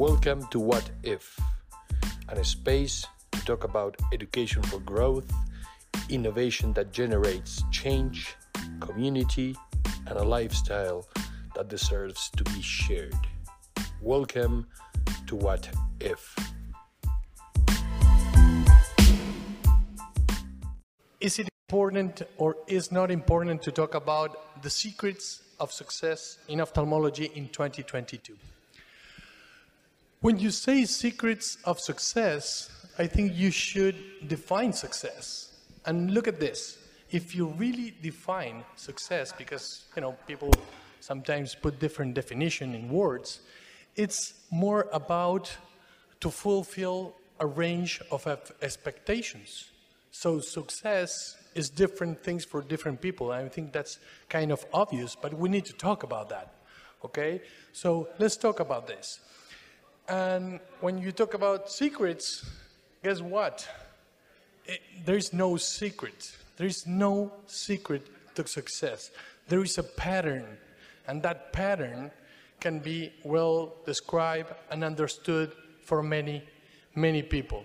[0.00, 1.38] Welcome to What If,
[2.30, 5.30] and a space to talk about education for growth,
[6.08, 8.34] innovation that generates change,
[8.80, 9.54] community,
[10.06, 11.06] and a lifestyle
[11.54, 13.14] that deserves to be shared.
[14.00, 14.68] Welcome
[15.26, 15.68] to What
[16.00, 16.34] If.
[21.20, 26.62] Is it important or is not important to talk about the secrets of success in
[26.62, 28.34] ophthalmology in 2022?
[30.22, 35.56] When you say secrets of success, I think you should define success.
[35.86, 36.76] And look at this.
[37.10, 40.52] If you really define success, because you know people
[41.00, 43.40] sometimes put different definition in words,
[43.96, 45.56] it's more about
[46.20, 48.26] to fulfill a range of
[48.60, 49.70] expectations.
[50.10, 53.32] So success is different things for different people.
[53.32, 53.98] I think that's
[54.28, 56.52] kind of obvious, but we need to talk about that.
[57.06, 57.40] Okay?
[57.72, 59.20] So let's talk about this.
[60.10, 62.44] And when you talk about secrets,
[63.04, 63.68] guess what?
[64.66, 66.36] It, there is no secret.
[66.56, 69.12] There is no secret to success.
[69.46, 70.44] There is a pattern,
[71.06, 72.10] and that pattern
[72.58, 75.52] can be well described and understood
[75.84, 76.42] for many,
[76.96, 77.64] many people.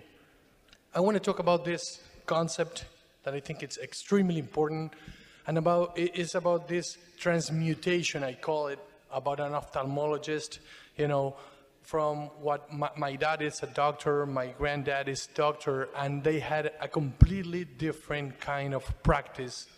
[0.94, 2.84] I want to talk about this concept
[3.24, 4.92] that I think it's extremely important,
[5.48, 8.22] and about it is about this transmutation.
[8.22, 8.78] I call it
[9.10, 10.60] about an ophthalmologist.
[10.96, 11.36] You know,
[11.86, 16.72] from what my, my, dad is a doctor, my granddad is doctor, and they had
[16.80, 19.68] a completely different kind of practice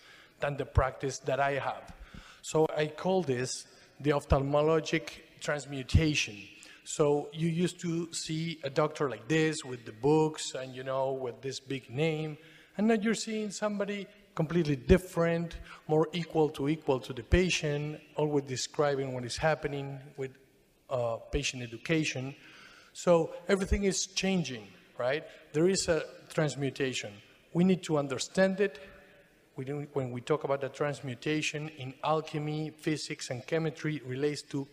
[0.40, 1.92] than the practice that I have.
[2.40, 3.66] So I call this
[4.00, 6.36] the ophthalmologic transmutation.
[6.84, 11.12] So you used to see a doctor like this with the books and, you know,
[11.12, 12.38] with this big name.
[12.78, 18.44] And now you're seeing somebody completely different, more equal to equal to the patient, always
[18.44, 20.30] describing what is happening with
[20.90, 22.34] uh, patient education.
[22.92, 24.66] So everything is changing,
[24.98, 25.24] right?
[25.52, 26.02] There is a
[26.32, 27.12] transmutation.
[27.52, 28.78] We need to understand it.
[29.56, 34.68] We when we talk about the transmutation in alchemy, physics, and chemistry, relates to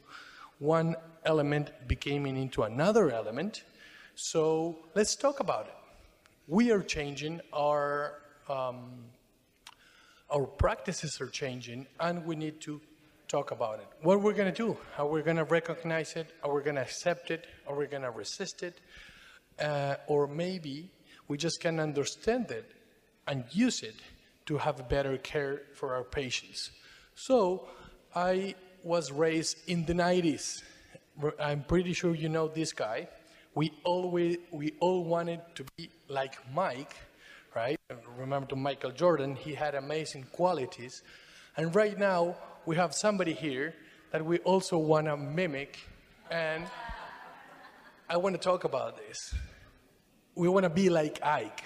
[0.60, 3.64] one element becoming into another element.
[4.16, 5.74] So let's talk about it.
[6.48, 9.06] We are changing, our, um,
[10.30, 12.80] our practices are changing, and we need to
[13.28, 13.88] talk about it.
[14.02, 16.82] What we're going to do, how we're going to recognize it, are we going to
[16.82, 18.80] accept it, are we going to resist it,
[19.60, 20.92] uh, or maybe
[21.28, 22.72] we just can understand it
[23.28, 23.96] and use it
[24.46, 26.70] to have better care for our patients.
[27.16, 27.68] So
[28.16, 30.62] I was raised in the 90s.
[31.40, 33.08] I'm pretty sure you know this guy.
[33.56, 36.94] We always we all wanted to be like Mike,
[37.56, 37.80] right?
[38.18, 41.02] Remember to Michael Jordan, he had amazing qualities.
[41.56, 42.36] And right now
[42.66, 43.74] we have somebody here
[44.12, 45.78] that we also want to mimic
[46.32, 46.66] and
[48.10, 49.34] I want to talk about this.
[50.36, 51.64] We want to be like Ike,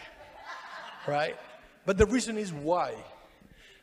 [1.07, 1.35] right?
[1.85, 2.95] But the reason is why.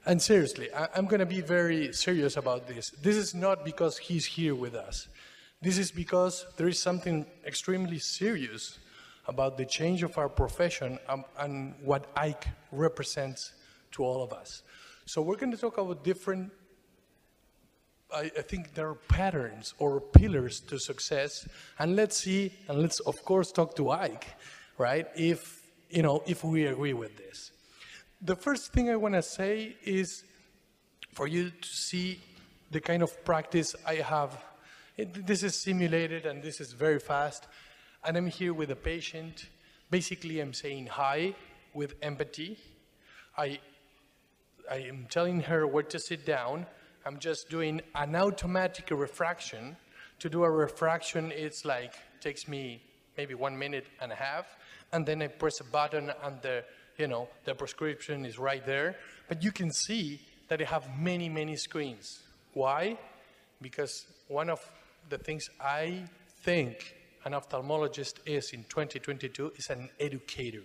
[0.04, 2.90] And seriously, I, am going to be very serious about this.
[3.02, 5.08] This is not because he's here with us.
[5.60, 8.78] This is because there is something extremely serious
[9.26, 13.52] about the change of our profession um, and what Ike represents
[13.92, 14.62] to all of us.
[15.06, 16.52] So we're going to talk about different,
[18.14, 21.48] I, I think there are patterns or pillars to success.
[21.78, 24.26] And let's see, and let's of course talk to Ike,
[24.78, 25.06] right?
[25.16, 27.52] If, you know, if we agree with this
[28.20, 30.24] the first thing I want to say is
[31.12, 32.20] for you to see
[32.70, 34.42] the kind of practice I have.
[34.96, 37.46] It, this is simulated and this is very fast.
[38.04, 39.46] And I'm here with a patient.
[39.90, 41.34] Basically, I'm saying hi
[41.74, 42.58] with empathy.
[43.36, 43.58] I,
[44.70, 46.66] I am telling her where to sit down.
[47.06, 49.76] I'm just doing an automatic refraction.
[50.18, 52.82] To do a refraction, it's like, takes me
[53.16, 54.46] maybe one minute and a half.
[54.92, 56.64] And then I press a button and the
[56.98, 58.96] you know, the prescription is right there.
[59.28, 62.22] But you can see that they have many, many screens.
[62.54, 62.98] Why?
[63.60, 64.60] Because one of
[65.08, 66.04] the things I
[66.42, 70.62] think an ophthalmologist is in 2022 is an educator.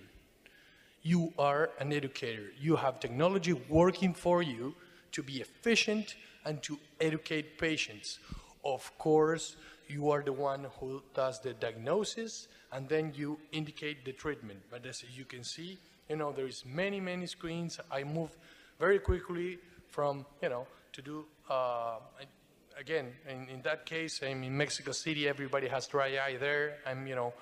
[1.04, 2.52] You are an educator.
[2.60, 4.76] You have technology working for you
[5.12, 6.16] to be efficient
[6.46, 8.20] and to educate patients.
[8.64, 9.56] Of course,
[9.88, 14.60] you are the one who does the diagnosis and then you indicate the treatment.
[14.70, 15.78] But as you can see,
[16.10, 17.80] you know, there's many, many screens.
[17.92, 18.36] I move
[18.80, 21.98] very quickly from, you know, to do, uh,
[22.80, 26.78] again, in, in that case, I'm in Mexico City, everybody has dry eye there.
[26.86, 27.34] I'm, you know,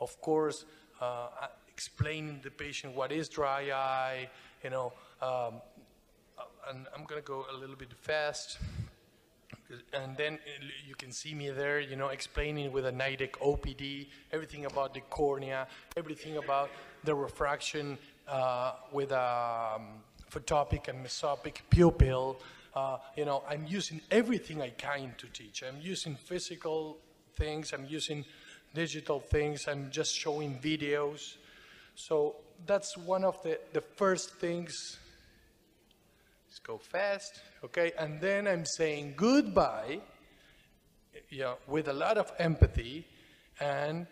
[0.00, 0.64] of course,
[1.00, 1.28] uh,
[1.68, 4.28] explaining the patient what is dry eye,
[4.62, 4.92] you know,
[5.22, 5.60] um,
[6.68, 8.58] and I'm going to go a little bit fast
[9.92, 10.38] and then
[10.86, 15.00] you can see me there, you know, explaining with a NIDEK OPD, everything about the
[15.00, 15.66] cornea,
[15.96, 16.70] everything about
[17.04, 17.98] the refraction
[18.28, 19.86] uh, with a um,
[20.30, 22.40] photopic and mesopic pupil.
[22.74, 25.62] Uh, you know, I'm using everything I can to teach.
[25.62, 26.98] I'm using physical
[27.34, 28.24] things, I'm using
[28.74, 31.36] digital things, I'm just showing videos.
[31.94, 32.36] So
[32.66, 34.98] that's one of the, the first things.
[36.50, 37.92] Let's go fast, okay?
[37.96, 40.00] And then I'm saying goodbye,
[41.30, 43.06] yeah, with a lot of empathy.
[43.60, 44.08] And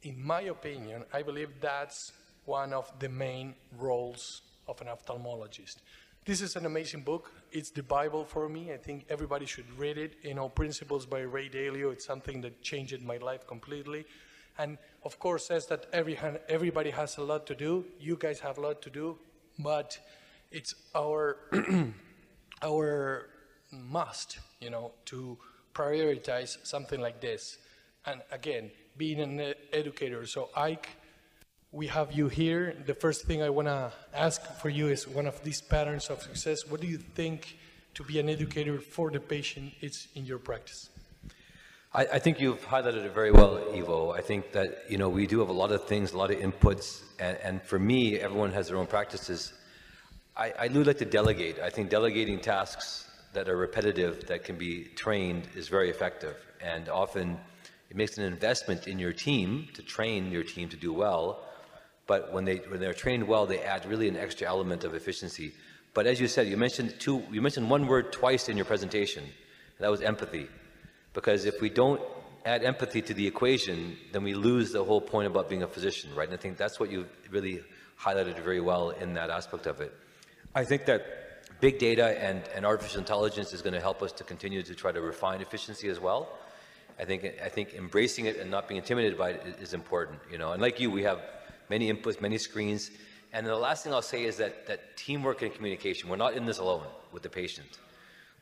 [0.00, 2.12] in my opinion, I believe that's
[2.46, 5.82] one of the main roles of an ophthalmologist.
[6.24, 7.30] This is an amazing book.
[7.52, 8.72] It's the Bible for me.
[8.72, 10.14] I think everybody should read it.
[10.22, 11.92] You know, Principles by Ray Dalio.
[11.92, 14.06] It's something that changed my life completely.
[14.56, 16.18] And of course, says that every,
[16.48, 17.84] everybody has a lot to do.
[18.00, 19.18] You guys have a lot to do,
[19.58, 19.98] but
[20.50, 21.36] it's our
[22.62, 23.28] our
[23.70, 25.38] must, you know, to
[25.74, 27.58] prioritize something like this.
[28.06, 30.26] And again, being an educator.
[30.26, 30.88] So Ike
[31.72, 32.74] we have you here.
[32.86, 36.20] The first thing I want to ask for you is one of these patterns of
[36.20, 36.66] success.
[36.66, 37.58] What do you think
[37.94, 40.90] to be an educator for the patient is in your practice?
[41.94, 44.10] I, I, think you've highlighted it very well, Ivo.
[44.10, 46.38] I think that you know we do have a lot of things, a lot of
[46.38, 49.52] inputs, and, and for me, everyone has their own practices.
[50.40, 51.60] I, I like to delegate.
[51.60, 56.88] I think delegating tasks that are repetitive, that can be trained, is very effective, and
[56.88, 57.38] often
[57.90, 61.44] it makes an investment in your team to train your team to do well
[62.10, 65.52] but when, they, when they're trained well, they add really an extra element of efficiency.
[65.94, 69.22] But as you said, you mentioned, two, you mentioned one word twice in your presentation,
[69.78, 70.48] that was empathy.
[71.14, 72.00] Because if we don't
[72.44, 76.12] add empathy to the equation, then we lose the whole point about being a physician,
[76.16, 76.26] right?
[76.26, 77.62] And I think that's what you really
[77.96, 79.94] highlighted very well in that aspect of it.
[80.52, 84.24] I think that big data and, and artificial intelligence is going to help us to
[84.24, 86.28] continue to try to refine efficiency as well.
[86.98, 90.38] I think, I think embracing it and not being intimidated by it is important, you
[90.38, 90.52] know.
[90.52, 91.20] And like you, we have
[91.68, 92.90] many inputs, many screens.
[93.32, 96.46] And the last thing I'll say is that, that teamwork and communication, we're not in
[96.46, 97.78] this alone with the patient.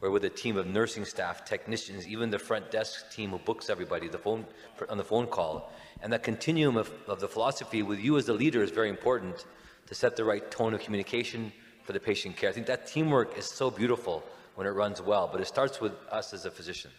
[0.00, 3.68] We're with a team of nursing staff, technicians, even the front desk team who books
[3.68, 4.46] everybody the phone,
[4.88, 5.72] on the phone call.
[6.00, 9.44] And that continuum of, of the philosophy with you as the leader is very important
[9.88, 11.52] to set the right tone of communication
[11.88, 12.50] for the patient care.
[12.50, 14.22] I think that teamwork is so beautiful
[14.56, 16.90] when it runs well, but it starts with us as a physician.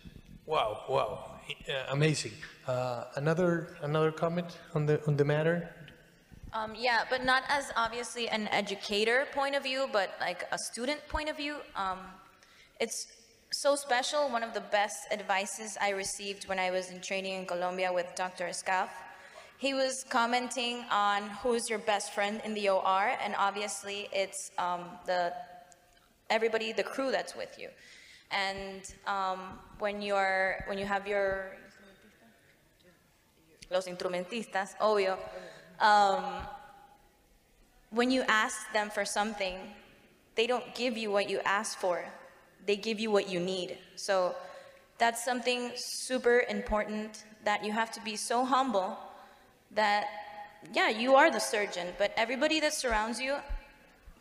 [0.47, 1.09] Wow, wow,
[1.89, 2.31] amazing.
[2.65, 5.57] Uh, another another comment on the on the matter.
[6.53, 11.01] Um, yeah, but not as obviously an educator point of view, but like a student
[11.07, 11.57] point of view.
[11.75, 11.99] Um,
[12.79, 12.99] it's
[13.51, 14.21] so special.
[14.37, 18.07] One of the best advices I received when I was in training in Colombia with
[18.15, 18.45] Dr.
[18.45, 18.89] Escaf.
[19.59, 24.85] He was commenting on who's your best friend in the OR, and obviously it's um,
[25.05, 25.33] the
[26.29, 27.67] everybody, the crew that's with you.
[28.31, 31.57] And um, when you're when you have your
[33.69, 35.17] los instrumentistas, obvio,
[35.81, 36.23] um,
[37.89, 39.57] when you ask them for something,
[40.35, 42.05] they don't give you what you ask for.
[42.65, 43.77] They give you what you need.
[43.97, 44.35] So
[44.99, 48.97] that's something super important that you have to be so humble
[49.71, 50.07] that,
[50.73, 53.35] yeah, you are the surgeon, but everybody that surrounds you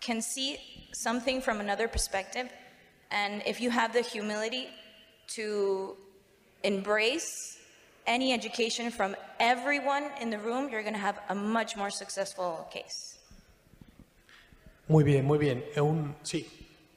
[0.00, 0.59] can see
[0.93, 2.49] something from another perspective.
[3.11, 4.69] And if you have the humility
[5.28, 5.97] to
[6.62, 7.59] embrace
[8.07, 12.67] any education from everyone in the room, you're going to have a much more successful
[12.71, 13.19] case.
[14.88, 15.62] Muy bien, muy bien.
[15.76, 16.47] Un, sí.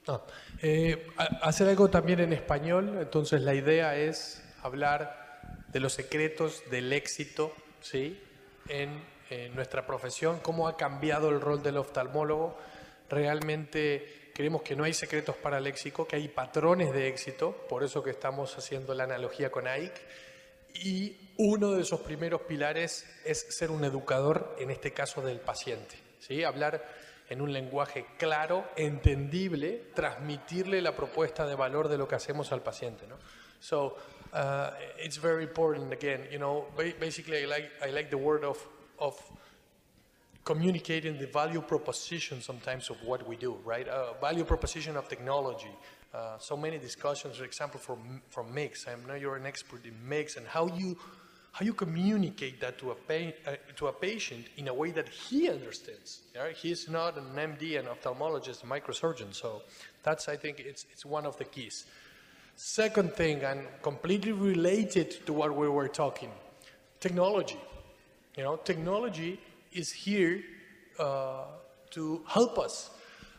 [0.08, 0.22] Ah,
[0.62, 1.08] eh,
[1.42, 7.54] hacer algo también en español, entonces la idea es hablar de los secretos del éxito
[7.82, 8.20] ¿sí?
[8.68, 12.58] En, en nuestra profesión, cómo ha cambiado el rol del oftalmólogo.
[13.10, 17.84] Realmente creemos que no hay secretos para el éxito, que hay patrones de éxito, por
[17.84, 19.94] eso que estamos haciendo la analogía con AIC
[20.74, 25.96] y uno de esos primeros pilares es ser un educador, en este caso del paciente.
[26.20, 26.44] ¿sí?
[26.44, 26.84] Hablar
[27.30, 32.62] en un lenguaje claro, entendible, transmitirle la propuesta de valor de lo que hacemos al
[32.62, 33.08] paciente.
[33.08, 33.18] ¿no?
[33.60, 33.96] So
[34.34, 35.92] uh, it's very important.
[35.92, 36.66] Again, you know,
[37.00, 38.66] basically, I like I like the word of
[39.00, 39.22] of
[40.44, 43.88] communicating the value proposition sometimes of what we do, right?
[43.88, 45.70] Uh, value proposition of technology,
[46.14, 48.88] uh, so many discussions, for example, from, from MIGS.
[48.88, 50.98] I know you're an expert in MIGS and how you,
[51.52, 55.08] how you communicate that to a, pa uh, to a patient in a way that
[55.08, 56.22] he understands.
[56.36, 56.56] Right?
[56.56, 59.34] He's not an MD, an ophthalmologist, a microsurgeon.
[59.34, 59.62] So
[60.04, 61.86] that's, I think, it's, it's one of the keys.
[62.56, 66.32] Second thing, and completely related to what we were talking,
[67.00, 67.60] technology.
[68.38, 69.40] You know, technology
[69.74, 70.44] is here
[71.00, 71.46] uh,
[71.92, 72.92] to help us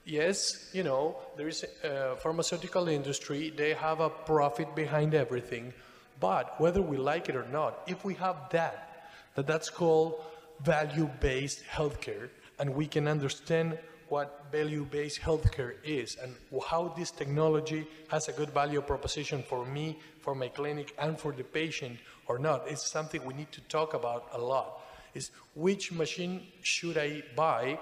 [0.05, 5.73] yes, you know, there is a pharmaceutical industry, they have a profit behind everything,
[6.21, 10.21] but whether we like it or not, if we have that, that that's called
[10.63, 12.29] value-based healthcare,
[12.59, 13.79] and we can understand
[14.13, 16.35] what value-based healthcare is and
[16.71, 21.33] how this technology has a good value proposition for me, for my clinic, and for
[21.33, 22.59] the patient or not.
[22.69, 24.69] It's something we need to talk about a lot.
[25.15, 27.79] Is which machine should I buy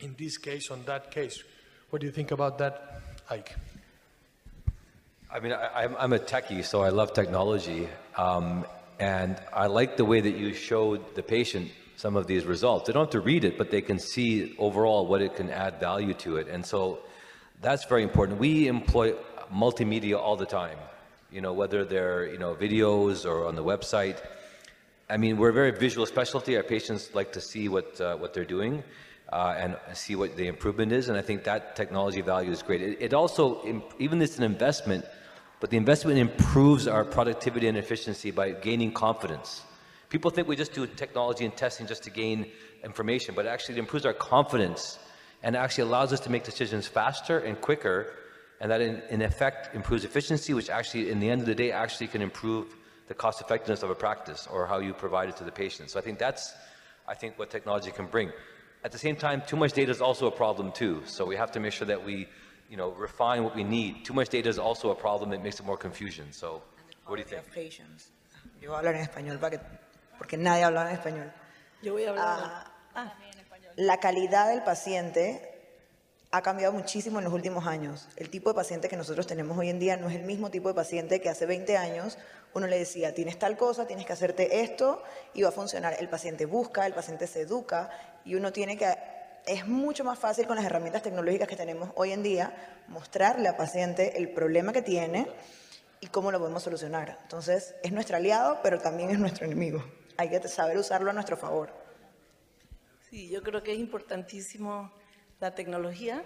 [0.00, 1.42] in this case, on that case?
[1.88, 3.56] What do you think about that, Ike?
[5.32, 7.88] I mean, I, I'm, I'm a techie, so I love technology.
[8.18, 8.66] Um,
[8.98, 12.86] and I like the way that you showed the patient some of these results.
[12.86, 15.80] They don't have to read it, but they can see overall what it can add
[15.80, 16.46] value to it.
[16.48, 17.00] And so
[17.62, 18.38] that's very important.
[18.38, 19.14] We employ
[19.52, 20.78] multimedia all the time,
[21.32, 24.18] you know, whether they're, you know, videos or on the website.
[25.08, 26.56] I mean, we're a very visual specialty.
[26.56, 28.84] Our patients like to see what, uh, what they're doing
[29.32, 31.08] uh, and see what the improvement is.
[31.08, 32.82] And I think that technology value is great.
[32.82, 35.04] It, it also, even it's an investment,
[35.60, 39.62] but the investment improves our productivity and efficiency by gaining confidence.
[40.08, 42.46] People think we just do technology and testing just to gain
[42.84, 44.98] information, but actually it improves our confidence
[45.42, 48.12] and actually allows us to make decisions faster and quicker,
[48.60, 51.72] and that in, in effect improves efficiency, which actually, in the end of the day,
[51.72, 52.74] actually can improve
[53.08, 55.90] the cost effectiveness of a practice or how you provide it to the patient.
[55.90, 56.54] So I think that's,
[57.06, 58.32] I think, what technology can bring.
[58.84, 61.02] At the same time, too much data is also a problem too.
[61.06, 62.28] So we have to make sure that we,
[62.70, 64.04] you know, refine what we need.
[64.04, 66.26] Too much data is also a problem that makes it more confusion.
[66.32, 66.62] So
[67.06, 67.42] what do you think?
[68.60, 69.60] Yo hablar en español para que,
[70.18, 71.32] porque nadie habla en español.
[71.82, 72.26] Yo voy a hablar.
[72.94, 73.14] Ah,
[73.76, 75.52] La calidad del paciente
[76.30, 78.08] ha cambiado muchísimo en los últimos años.
[78.16, 80.68] El tipo de paciente que nosotros tenemos hoy en día no es el mismo tipo
[80.68, 82.18] de paciente que hace 20 años
[82.54, 85.02] uno le decía, tienes tal cosa, tienes que hacerte esto
[85.34, 85.96] y va a funcionar.
[85.98, 87.90] El paciente busca, el paciente se educa
[88.24, 88.94] y uno tiene que...
[89.46, 92.54] Es mucho más fácil con las herramientas tecnológicas que tenemos hoy en día
[92.88, 95.28] mostrarle al paciente el problema que tiene
[96.00, 97.18] y cómo lo podemos solucionar.
[97.22, 99.84] Entonces, es nuestro aliado, pero también es nuestro enemigo.
[100.18, 101.70] Hay que saber usarlo a nuestro favor.
[103.10, 104.90] Sí, yo creo que es importantísimo
[105.40, 106.24] la tecnología.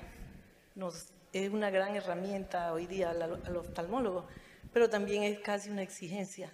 [0.74, 4.26] Nos, es una gran herramienta hoy día al, al oftalmólogo,
[4.72, 6.52] pero también es casi una exigencia.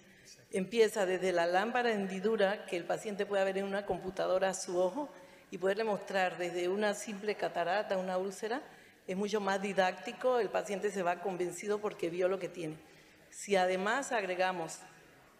[0.50, 4.54] Empieza desde la lámpara de hendidura que el paciente puede ver en una computadora a
[4.54, 5.10] su ojo
[5.50, 8.62] y poderle mostrar desde una simple catarata, una úlcera,
[9.06, 12.76] es mucho más didáctico, el paciente se va convencido porque vio lo que tiene.
[13.30, 14.80] Si además agregamos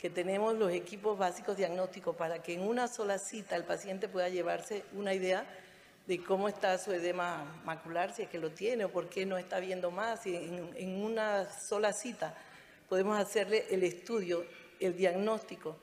[0.07, 4.29] que tenemos los equipos básicos diagnósticos para que en una sola cita el paciente pueda
[4.29, 5.45] llevarse una idea
[6.07, 9.37] de cómo está su edema macular, si es que lo tiene o por qué no
[9.37, 12.37] está viendo más, y en, en una sola cita
[12.89, 14.47] podemos hacerle el estudio,
[14.79, 15.77] el diagnóstico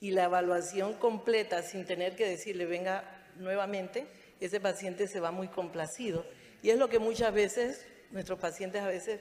[0.00, 4.06] y la evaluación completa sin tener que decirle venga nuevamente,
[4.38, 6.24] ese paciente se va muy complacido.
[6.62, 9.18] Y es lo que muchas veces nuestros pacientes a veces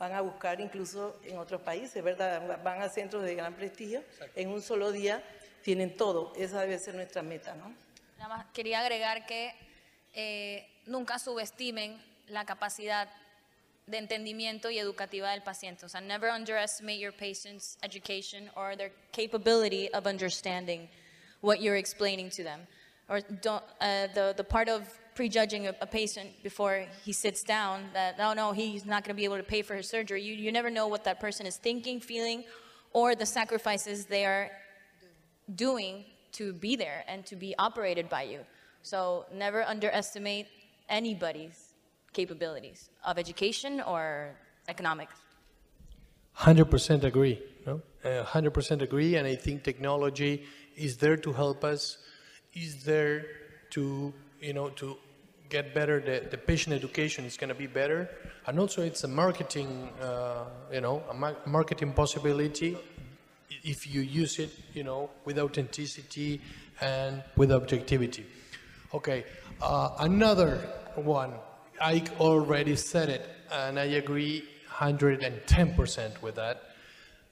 [0.00, 2.58] van a buscar incluso en otros países, ¿verdad?
[2.64, 4.02] Van a centros de gran prestigio,
[4.34, 5.22] en un solo día
[5.62, 6.32] tienen todo.
[6.36, 7.74] Esa debe ser nuestra meta, ¿no?
[8.16, 9.54] Nada más quería agregar que
[10.14, 13.10] eh, nunca subestimen la capacidad
[13.86, 15.84] de entendimiento y educativa del paciente.
[15.84, 20.88] O sea, never underestimate your patient's education or their capability of understanding
[21.42, 22.66] what you're explaining to them.
[23.10, 24.82] Or don't, uh, the, the part of
[25.14, 29.18] prejudging a, a patient before he sits down that, oh no, he's not going to
[29.18, 30.22] be able to pay for his surgery.
[30.22, 32.44] You, you never know what that person is thinking, feeling,
[32.92, 34.50] or the sacrifices they are
[35.54, 38.40] doing to be there and to be operated by you.
[38.82, 40.46] So never underestimate
[40.88, 41.74] anybody's
[42.12, 44.36] capabilities of education or
[44.68, 45.14] economics.
[46.38, 47.42] 100% agree.
[47.66, 47.82] No?
[48.04, 50.44] Uh, 100% agree, and I think technology
[50.76, 51.98] is there to help us,
[52.54, 53.26] is there
[53.70, 54.96] to, you know, to
[55.48, 56.00] get better.
[56.00, 58.08] The, the patient education is going to be better,
[58.46, 62.76] and also it's a marketing, uh, you know, a mar marketing possibility
[63.62, 66.40] if you use it, you know, with authenticity
[66.80, 68.26] and with objectivity.
[68.94, 69.24] Okay,
[69.60, 70.56] uh, another
[70.94, 71.34] one.
[71.80, 76.62] I already said it, and I agree 110% with that,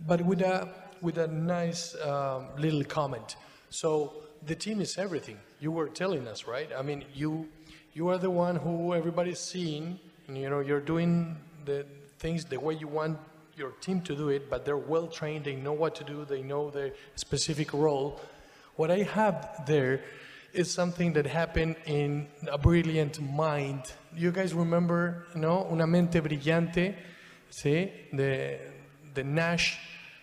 [0.06, 0.68] but with a,
[1.00, 3.36] with a nice um, little comment.
[3.70, 5.38] So the team is everything.
[5.60, 6.70] You were telling us, right?
[6.76, 7.48] I mean, you,
[7.92, 11.86] you are the one who everybody's seeing, and you know, you're doing the
[12.18, 13.18] things the way you want
[13.56, 16.42] your team to do it, but they're well trained, they know what to do, they
[16.42, 18.20] know their specific role.
[18.76, 20.02] What I have there
[20.52, 23.82] is something that happened in a brilliant mind.
[24.16, 26.94] You guys remember, you know, una mente brillante,
[27.50, 28.58] see, the,
[29.14, 29.78] the Nash,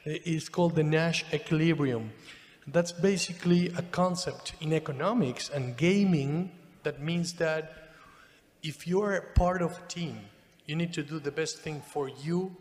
[0.05, 2.12] is called the Nash equilibrium.
[2.67, 6.51] That's basically a concept in economics and gaming
[6.84, 7.89] that means that
[8.63, 10.19] if you're part of a team,
[10.65, 12.55] you need to do the best thing for you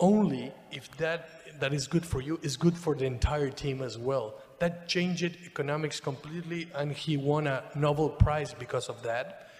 [0.00, 1.28] only if that
[1.60, 4.34] that is good for you is good for the entire team as well.
[4.60, 9.50] That changed economics completely, and he won a Nobel Prize because of that.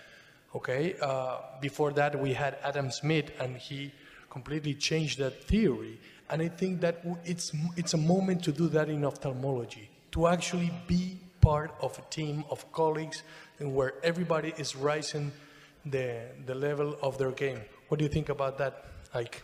[0.54, 3.92] Okay, uh, before that we had Adam Smith, and he
[4.30, 5.98] completely changed that theory.
[6.30, 10.70] And I think that it's it's a moment to do that in ophthalmology, to actually
[10.86, 13.22] be part of a team of colleagues,
[13.58, 15.32] and where everybody is rising
[15.86, 17.60] the the level of their game.
[17.88, 19.42] What do you think about that, Ike?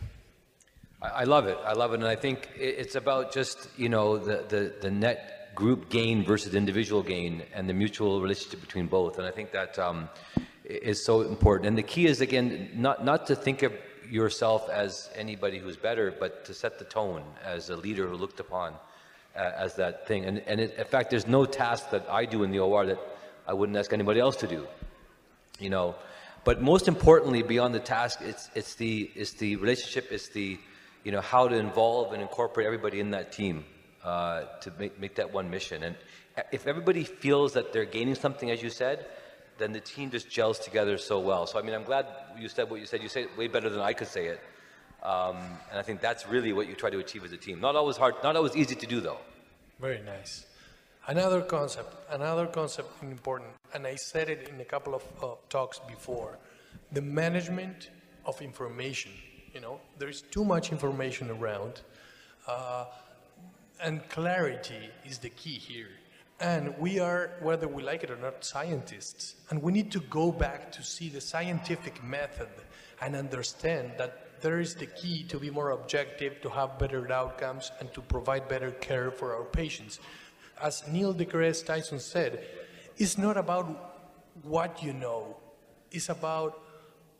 [1.01, 1.57] I, love it.
[1.63, 5.55] I love it, and I think it's about just you know the, the the net
[5.55, 9.17] group gain versus individual gain, and the mutual relationship between both.
[9.17, 10.09] And I think that um,
[10.63, 11.67] is so important.
[11.67, 13.73] And the key is again not not to think of
[14.09, 18.39] yourself as anybody who's better, but to set the tone as a leader who looked
[18.39, 18.73] upon
[19.35, 20.25] uh, as that thing.
[20.25, 22.99] And and it, in fact, there's no task that I do in the OR that
[23.47, 24.67] I wouldn't ask anybody else to do
[25.59, 25.95] you know
[26.43, 30.57] but most importantly beyond the task it's it's the it's the relationship it's the
[31.03, 33.63] you know how to involve and incorporate everybody in that team
[34.03, 35.95] uh, to make, make that one mission and
[36.51, 39.05] if everybody feels that they're gaining something as you said
[39.57, 42.05] then the team just gels together so well so i mean i'm glad
[42.37, 44.39] you said what you said you say it way better than i could say it
[45.03, 45.37] um,
[45.69, 47.97] and i think that's really what you try to achieve as a team not always
[47.97, 49.19] hard not always easy to do though
[49.79, 50.45] Very nice.
[51.07, 55.79] Another concept, another concept important, and I said it in a couple of uh, talks
[55.79, 56.37] before,
[56.91, 57.89] the management
[58.25, 59.11] of information.
[59.53, 61.81] You know, there's too much information around,
[62.47, 62.85] uh,
[63.83, 65.89] and clarity is the key here.
[66.39, 70.31] And we are, whether we like it or not, scientists, and we need to go
[70.31, 72.49] back to see the scientific method
[73.01, 77.71] and understand that there is the key to be more objective, to have better outcomes,
[77.79, 79.99] and to provide better care for our patients.
[80.61, 82.45] As Neil deGrasse Tyson said,
[82.97, 84.11] it's not about
[84.43, 85.37] what you know,
[85.91, 86.61] it's about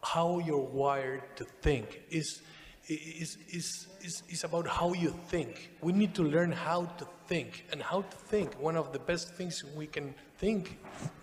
[0.03, 2.01] how you're wired to think.
[2.10, 2.41] It's,
[2.88, 5.71] it's, it's, it's, it's about how you think.
[5.82, 7.65] We need to learn how to think.
[7.71, 10.78] And how to think, one of the best things we can think,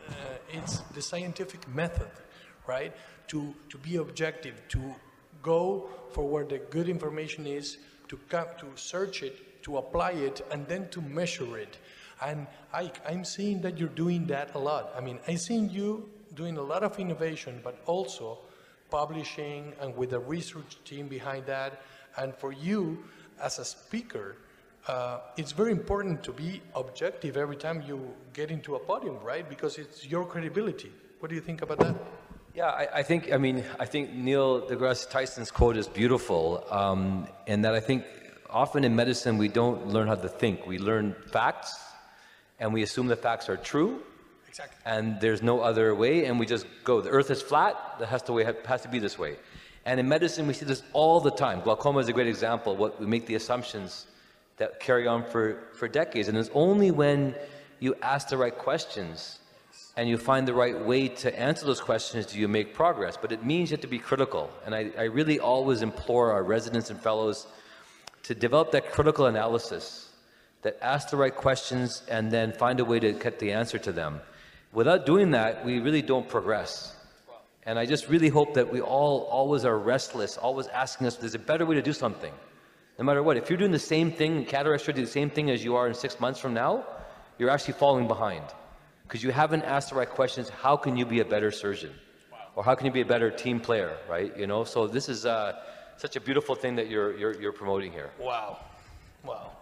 [0.08, 0.12] uh,
[0.52, 2.10] it's the scientific method,
[2.66, 2.92] right?
[3.28, 4.94] To, to be objective, to
[5.42, 10.44] go for where the good information is, to come, to search it, to apply it,
[10.50, 11.78] and then to measure it.
[12.20, 14.92] And I, I'm seeing that you're doing that a lot.
[14.96, 18.38] I mean, I'm seeing you doing a lot of innovation, but also
[18.92, 21.82] publishing and with a research team behind that.
[22.20, 22.82] And for you,
[23.40, 24.36] as a speaker,
[24.86, 27.98] uh, it's very important to be objective every time you
[28.32, 29.48] get into a podium, right?
[29.48, 30.92] Because it's your credibility.
[31.20, 31.94] What do you think about that?
[32.54, 37.26] Yeah, I, I think, I mean, I think Neil deGrasse Tyson's quote is beautiful, um,
[37.46, 38.04] in that I think
[38.50, 40.66] often in medicine we don't learn how to think.
[40.66, 41.72] We learn facts,
[42.60, 44.02] and we assume the facts are true,
[44.52, 44.76] Exactly.
[44.84, 47.00] and there's no other way, and we just go.
[47.00, 49.36] The earth is flat, that has to, has to be this way.
[49.86, 51.62] And in medicine, we see this all the time.
[51.62, 52.76] Glaucoma is a great example.
[52.76, 54.06] What we make the assumptions
[54.58, 56.28] that carry on for, for decades.
[56.28, 57.34] And it's only when
[57.80, 59.38] you ask the right questions
[59.96, 63.16] and you find the right way to answer those questions do you make progress.
[63.20, 64.50] But it means you have to be critical.
[64.66, 67.46] And I, I really always implore our residents and fellows
[68.24, 70.10] to develop that critical analysis,
[70.60, 73.90] that ask the right questions and then find a way to get the answer to
[73.90, 74.20] them.
[74.72, 76.96] Without doing that, we really don't progress.
[77.64, 81.34] And I just really hope that we all always are restless, always asking us, there's
[81.34, 82.32] a better way to do something.
[82.98, 85.50] No matter what, if you're doing the same thing in cataract surgery, the same thing
[85.50, 86.84] as you are in six months from now,
[87.38, 88.44] you're actually falling behind.
[89.04, 91.92] Because you haven't asked the right questions, how can you be a better surgeon?
[92.56, 94.36] Or how can you be a better team player, right?
[94.36, 95.60] You know, so this is uh,
[95.96, 98.10] such a beautiful thing that you're, you're, you're promoting here.
[98.18, 98.58] Wow.
[99.24, 99.52] Wow.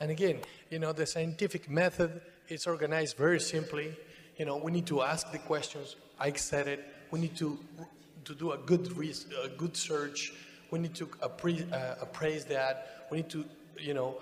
[0.00, 0.40] And again,
[0.70, 3.96] you know, the scientific method is organized very simply.
[4.36, 5.96] You know, we need to ask the questions.
[6.18, 6.84] Ike said it.
[7.10, 7.58] We need to,
[8.24, 8.92] to do a good,
[9.44, 10.32] a good search.
[10.70, 13.06] We need to appre- uh, appraise that.
[13.10, 13.44] We need to,
[13.78, 14.18] you know,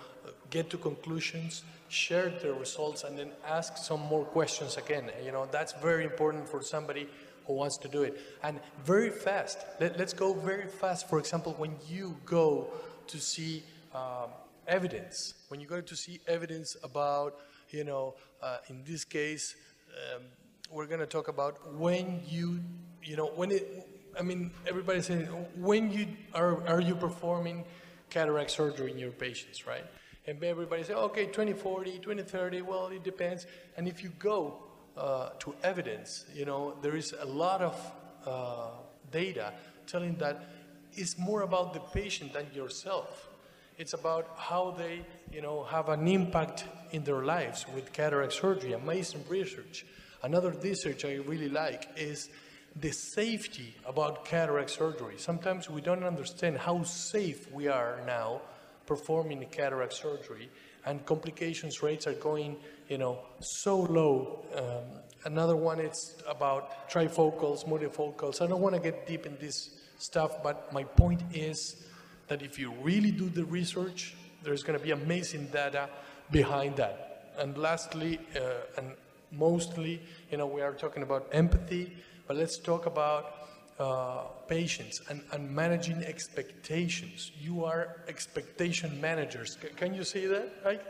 [0.50, 5.10] get to conclusions, share the results, and then ask some more questions again.
[5.24, 7.08] You know, that's very important for somebody
[7.46, 8.20] who wants to do it.
[8.42, 9.58] And very fast.
[9.80, 11.08] Let, let's go very fast.
[11.08, 12.68] For example, when you go
[13.08, 13.62] to see
[13.94, 14.30] um,
[14.66, 19.56] evidence, when you go to see evidence about, you know, uh, in this case,
[19.94, 20.22] um,
[20.70, 22.60] we're going to talk about when you,
[23.02, 25.26] you know, when it, I mean, everybody saying,
[25.56, 27.64] when you are, are you performing
[28.10, 29.84] cataract surgery in your patients, right?
[30.26, 33.46] And everybody say, okay, 2040, 2030, well, it depends.
[33.76, 34.62] And if you go
[34.96, 37.92] uh, to evidence, you know, there is a lot of
[38.26, 38.68] uh,
[39.10, 39.52] data
[39.86, 40.44] telling that
[40.92, 43.28] it's more about the patient than yourself.
[43.76, 48.72] It's about how they, you know, have an impact in their lives with cataract surgery,
[48.72, 49.84] amazing research.
[50.22, 52.28] Another research I really like is
[52.76, 55.14] the safety about cataract surgery.
[55.18, 58.42] Sometimes we don't understand how safe we are now
[58.86, 60.48] performing cataract surgery,
[60.86, 62.56] and complications rates are going,
[62.88, 64.44] you know, so low.
[64.54, 68.40] Um, another one is about trifocals, multifocals.
[68.42, 71.84] I don't want to get deep in this stuff, but my point is
[72.28, 75.88] that if you really do the research, there's going to be amazing data
[76.30, 77.32] behind that.
[77.38, 78.92] And lastly, uh, and
[79.32, 81.92] mostly, you know, we are talking about empathy,
[82.26, 83.44] but let's talk about
[83.78, 87.32] uh, patience and, and, managing expectations.
[87.40, 89.58] You are expectation managers.
[89.60, 90.48] C can you say that?
[90.64, 90.80] Right?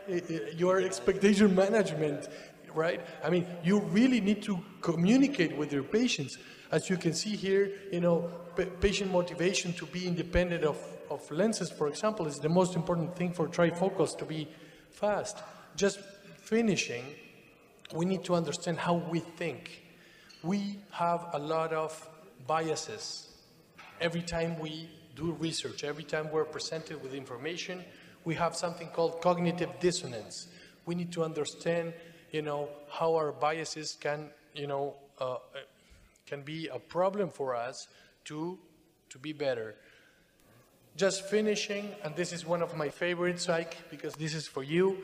[0.54, 2.28] You are expectation management,
[2.74, 3.00] right?
[3.24, 6.36] I mean, you really need to communicate with your patients.
[6.72, 8.30] As you can see here, you know,
[8.80, 10.76] patient motivation to be independent of,
[11.14, 14.48] of lenses, for example, is the most important thing for trifocals to be
[14.90, 15.38] fast.
[15.76, 16.00] Just
[16.42, 17.04] finishing,
[17.94, 19.82] we need to understand how we think.
[20.42, 22.08] We have a lot of
[22.46, 23.28] biases.
[24.00, 27.84] Every time we do research, every time we're presented with information,
[28.24, 30.48] we have something called cognitive dissonance.
[30.86, 31.94] We need to understand,
[32.30, 35.36] you know, how our biases can, you know, uh,
[36.26, 37.86] can be a problem for us
[38.24, 38.58] to,
[39.10, 39.76] to be better.
[40.96, 44.98] Just finishing, and this is one of my favorites, Ike, because this is for you,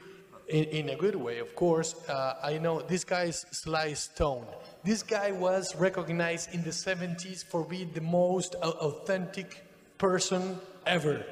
[0.48, 1.96] in, in a good way, of course.
[2.08, 4.46] Uh, I know this guy is Sly Stone.
[4.84, 9.64] This guy was recognized in the 70s for being the most authentic
[9.98, 11.24] person ever.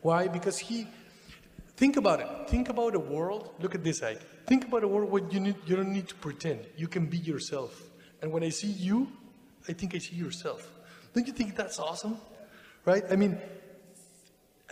[0.00, 0.26] Why?
[0.28, 0.86] Because he,
[1.76, 2.28] think about it.
[2.48, 4.22] Think about a world, look at this, Ike.
[4.46, 6.60] Think about a world where you, need, you don't need to pretend.
[6.76, 7.82] You can be yourself.
[8.22, 9.12] And when I see you,
[9.68, 10.70] I think I see yourself.
[11.14, 12.16] Don't you think that's awesome?
[12.86, 13.04] Right?
[13.10, 13.38] I mean,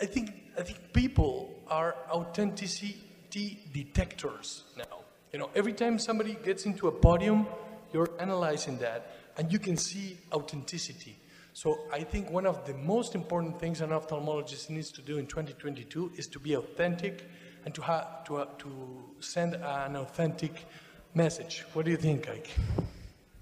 [0.01, 5.05] I think, I think people are authenticity detectors now.
[5.33, 7.47] You know, every time somebody gets into a podium,
[7.93, 11.19] you're analyzing that and you can see authenticity.
[11.53, 15.27] So I think one of the most important things an ophthalmologist needs to do in
[15.27, 17.29] 2022 is to be authentic
[17.65, 17.83] and to,
[18.27, 20.67] to, to send an authentic
[21.15, 21.65] message.
[21.73, 22.51] What do you think, Ike?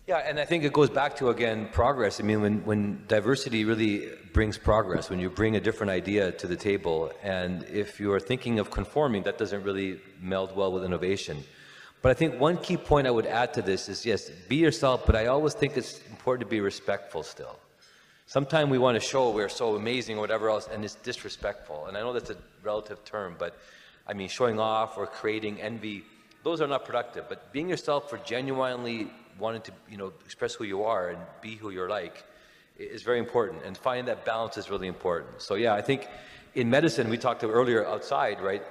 [0.06, 2.20] Yeah, and I think it goes back to, again, progress.
[2.20, 6.46] I mean, when, when diversity really brings progress, when you bring a different idea to
[6.46, 10.84] the table, and if you are thinking of conforming, that doesn't really meld well with
[10.84, 11.42] innovation.
[12.02, 15.06] But I think one key point I would add to this is, yes, be yourself,
[15.06, 17.58] but I always think it's important to be respectful still.
[18.26, 21.86] Sometimes we want to show we're so amazing or whatever else, and it's disrespectful.
[21.86, 23.56] And I know that's a relative term, but
[24.06, 26.04] I mean, showing off or creating envy,
[26.42, 27.24] those are not productive.
[27.26, 31.56] But being yourself for genuinely wanting to, you know, express who you are and be
[31.56, 32.24] who you're like
[32.78, 33.62] is very important.
[33.64, 35.42] And finding that balance is really important.
[35.42, 36.08] So yeah, I think
[36.54, 38.62] in medicine, we talked earlier outside, right?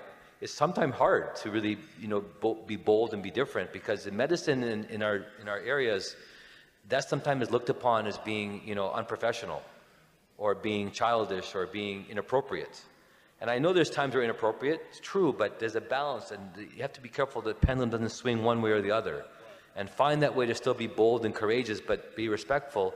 [0.41, 2.23] It's sometimes hard to really, you know,
[2.67, 6.15] be bold and be different because in medicine in, in our in our areas,
[6.89, 9.61] that sometimes is looked upon as being, you know, unprofessional
[10.37, 12.81] or being childish or being inappropriate.
[13.39, 16.41] And I know there's times where inappropriate, it's true, but there's a balance and
[16.75, 19.25] you have to be careful the pendulum doesn't swing one way or the other
[19.75, 22.93] and find that way to still be bold and courageous, but be respectful.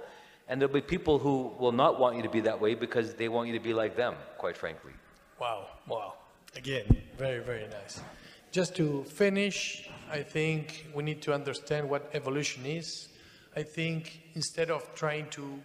[0.48, 3.28] And there'll be people who will not want you to be that way because they
[3.28, 4.94] want you to be like them, quite frankly.
[5.40, 6.14] Wow, wow.
[6.56, 6.86] Again,
[7.18, 8.00] very, very nice.
[8.52, 13.10] Just to finish, I think we need to understand what evolution is.
[13.56, 15.60] I think instead of trying to,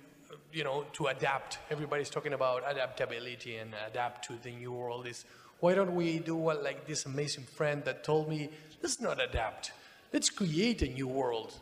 [0.53, 5.25] you know, to adapt, everybody's talking about adaptability and adapt to the new world is,
[5.61, 8.51] why don't we do what like this amazing friend that told me,
[8.83, 9.71] let's not adapt
[10.13, 11.55] let's create a new world.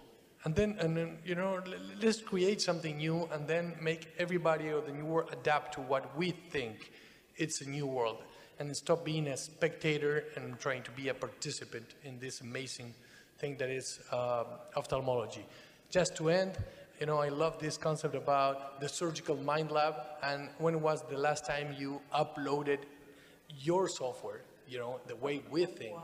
[0.44, 1.62] And then, and then, you know,
[2.02, 6.16] let's create something new and then make everybody of the new world adapt to what
[6.16, 6.90] we think
[7.36, 8.22] it's a new world.
[8.58, 12.94] And stop being a spectator and trying to be a participant in this amazing
[13.38, 14.44] thing that is uh,
[14.76, 15.44] ophthalmology.
[15.90, 16.56] Just to end,
[17.00, 19.94] you know, I love this concept about the surgical mind lab.
[20.22, 22.78] And when was the last time you uploaded
[23.58, 25.96] your software, you know, the way we think?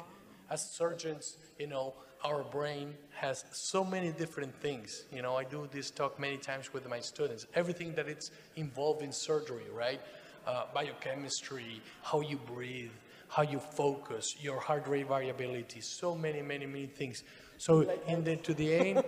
[0.50, 5.04] As surgeons, you know, our brain has so many different things.
[5.12, 7.46] You know, I do this talk many times with my students.
[7.54, 10.00] Everything that it's involved in surgery, right?
[10.46, 12.92] Uh, biochemistry, how you breathe,
[13.28, 17.24] how you focus, your heart rate variability, so many, many, many things.
[17.58, 19.04] So in the, to the end,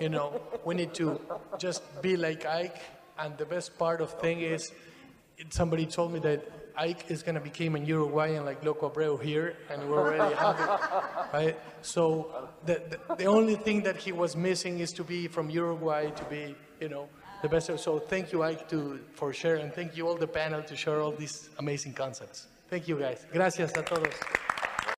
[0.00, 1.20] you know, we need to
[1.58, 2.80] just be like Ike.
[3.18, 4.72] And the best part of thing is,
[5.50, 6.42] somebody told me that
[6.76, 10.64] Ike is going to become a Uruguayan like Loco Abreu here, and we're already happy,
[11.32, 11.58] right?
[11.82, 16.10] So the, the, the only thing that he was missing is to be from Uruguay
[16.10, 17.08] to be, you know,
[17.42, 17.78] the best.
[17.78, 19.70] So thank you, Ike, to, for sharing.
[19.70, 22.46] Thank you all the panel to share all these amazing concepts.
[22.68, 23.26] Thank you, guys.
[23.32, 24.14] Gracias a todos.